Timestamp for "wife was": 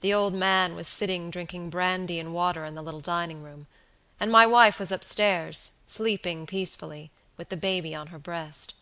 4.46-4.90